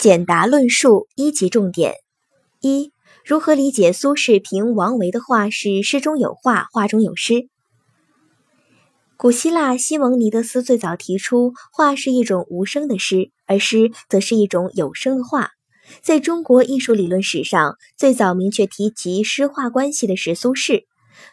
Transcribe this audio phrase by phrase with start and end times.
[0.00, 1.92] 简答论述一级重点：
[2.62, 2.90] 一、
[3.22, 7.50] 如何理解苏轼评王维的话是诗中有画，画中有诗？
[9.18, 15.50] 古希腊西蒙尼德斯最早提出，画是一种无声的诗，而诗则是一种有声的画。
[16.00, 20.84] 在中国艺术理论史上，最早明确提及诗画关系的是苏轼。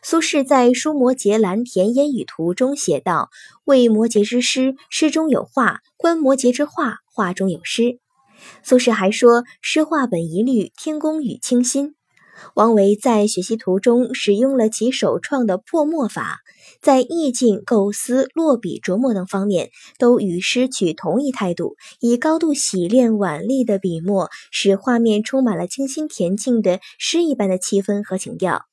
[0.04, 3.30] 苏轼在《书摩诘蓝田烟雨图》中写道
[3.64, 8.00] ：“为摩诘之诗，诗中有画；观摩诘之画，画中有诗。”
[8.64, 11.96] 苏轼还说：“诗画本一律，天工与清心。”
[12.54, 16.38] 王维在《学习途》中使用了其首创的破墨法，
[16.82, 28.66] 在意境、构思、落笔、琢磨等方面都与诗取同一态度，以高度洗练婉丽的笔墨，使画面充满了清新恬静的诗一般的气氛和情调。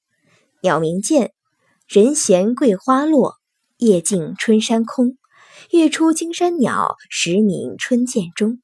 [0.60, 1.32] 鸟鸣涧，
[1.88, 3.36] 人闲桂花落，
[3.78, 5.16] 夜静春山空。
[5.70, 8.60] 月出惊山鸟，时鸣春涧中。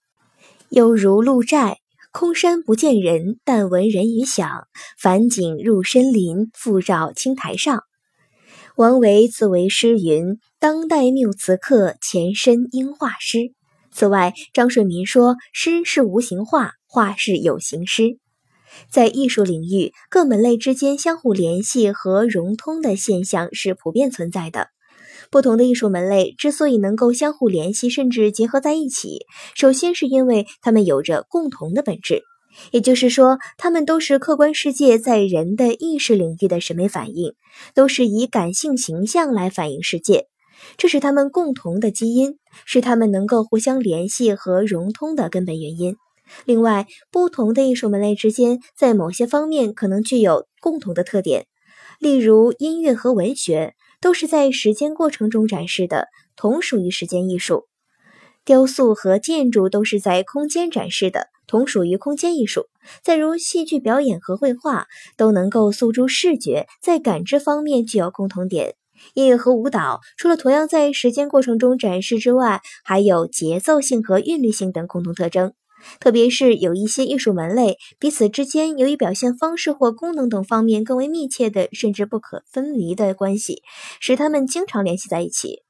[0.70, 1.78] 又如鹿柴，
[2.12, 4.68] 空山不见人，但闻人语响。
[4.96, 7.82] 返景入深林，复绕青苔上。
[8.76, 13.52] 王维自为诗云：“当代谬词客，前身应画师。”
[13.90, 18.20] 此外，张顺民说：“诗是无形画，画是有形诗。”
[18.88, 24.68] 在艺术领域，各门类之间相互联系和融通的现象是普遍存在的。
[25.30, 32.24] 不同的艺术门类之所以能够相互联系，甚至结合在一起，首先是因为它们有着共同的本质，
[32.72, 37.34] 也就是说，它们都是客观世界在人的意识领域的审美反应，
[37.76, 40.26] 都是以感性形象来反映世界，
[40.76, 45.94] 这是它们共同的基因，是它们能够互相联系和融通的根本原因。
[46.44, 51.46] 另外，不同的艺术门类之间在某些方面可能具有共同的特点，
[52.00, 53.74] 例如音乐和文学。
[54.00, 57.66] 都是在时间过程中展示的，同属于时间艺术；
[58.44, 62.66] 雕塑和建筑都是在空间展示的，同属于空间艺术。
[63.02, 64.86] 再如戏剧表演和绘画，
[65.18, 68.74] 都能够诉诸视觉，在感知方面具有共同点。
[69.14, 75.52] 音乐和舞蹈除了同样在时间过程中展示之外，还有节奏性和韵律性等共同特征。
[76.00, 83.62] 特别是有一些艺术门类，彼此之间由于表现方式或功能等方面更为密切的，甚至不可分离的关系，
[84.00, 85.62] 使它们经常联系在一起。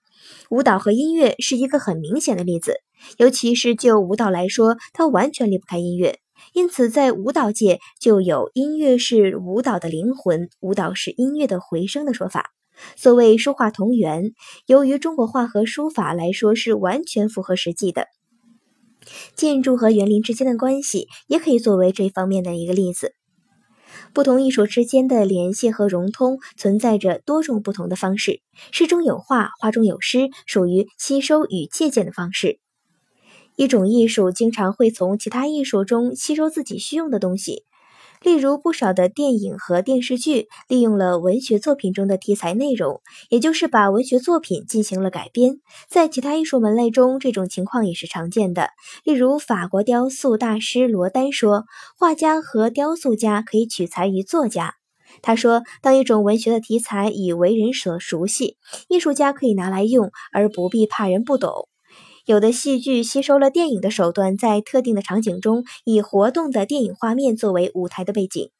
[0.50, 2.74] 舞蹈和音乐是一个很明显的例子，
[3.16, 6.18] 尤其是就舞蹈来说，它完全离不开音乐。
[6.54, 12.50] 因此，在舞蹈界就有“音乐是舞蹈的灵魂，舞蹈是音乐的回声”的说法。
[12.96, 14.32] 所谓“书画同源”，
[14.66, 18.06] 由于中国画和书法来说是完全符合实际的。
[19.34, 23.14] 建筑和园林之间的关系也可以作为这方面的一个例子。
[24.12, 28.40] 不同艺术之间的联系和融通存在着多种不同的方式。
[28.72, 32.58] 诗中有画，画中有诗，属于吸收与借鉴的方式。
[33.56, 37.64] 一种艺术经常会从其他艺术中吸收自己需用的东西。
[38.22, 43.00] 例如，不少的电影和电视剧利用了文学作品中的题材内容，
[43.30, 45.60] 也就是把文学作品进行了改编。
[45.88, 48.68] 在其他艺术门类中，这种情况也是常见的。
[49.04, 51.64] 例如，法国雕塑大师罗丹说
[51.98, 54.74] ：“画家和雕塑家可以取材于作家。”
[55.22, 58.58] 他说：“当一种文学的题材已为人所熟悉，
[58.88, 61.68] 艺术家可以拿来用，而不必怕人不懂。”
[62.26, 68.50] 有的戏剧吸收了电影的手段，在特定的场景中以活动的电影画面作为舞台的背景。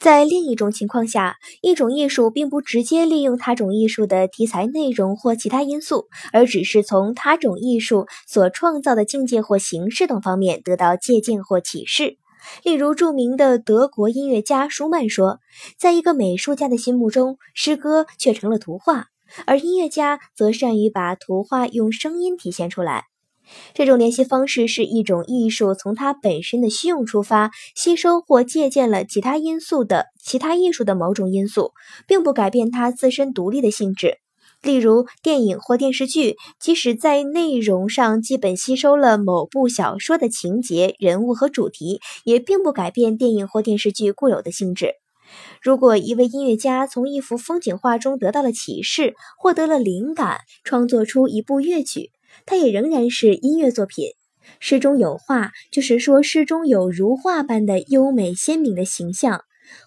[0.00, 12.16] 在另一种情况下，一种艺术并不直接利用他种艺术的题材内容或其他因素，而只是从他种艺术所创造的境界或形式等方面得到借鉴或启示。
[12.64, 15.38] 例如，著名的德国音乐家舒曼说
[15.78, 19.06] ：“在一个美术家的心目中，诗歌却成了图画。”
[19.46, 23.04] 而音乐家则善于把图画用声音体现出来。
[23.74, 31.72] 这种联系方式是一种艺术从它本身的需用出发，吸收或借鉴了其他因素的其他艺术的某种因素，
[32.06, 34.18] 并不改变它自身独立的性质。
[34.62, 45.01] 例如，电影或电视剧，即使在内容上基本吸收了某部小说的情节、人物和主题，也并不改变电影或电视剧固有的性质。
[45.60, 52.10] 如果一位音乐家从一幅风景画中得到了启示，获得了灵感，创作出一部乐曲，
[52.46, 54.08] 它也仍然是音乐作品。
[54.58, 59.38] 诗中有画，就是说诗中有如画般的优美鲜明的形象；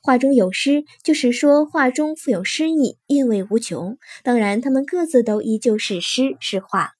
[0.01, 3.97] 画中有诗，就是说画中富有诗意，韵味无穷。
[4.23, 6.94] 当然，它们各自都依旧是诗是画。